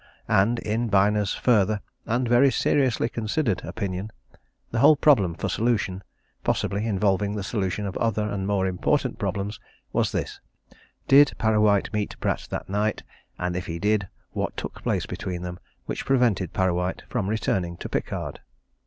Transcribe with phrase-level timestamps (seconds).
[0.27, 4.11] And, in Byner's further and very seriously considered opinion,
[4.71, 6.01] the whole problem for solution
[6.43, 9.59] possibly involving the solution of other and more important problems
[9.93, 10.39] was this:
[11.07, 13.03] Did Parrawhite meet Pratt that night,
[13.37, 17.87] and if he did what took place between them which prevented Parrawhite from returning to
[17.87, 18.39] Pickard?